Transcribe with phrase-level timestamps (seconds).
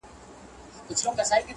[0.91, 1.43] مصنوعي غوندي ښکاري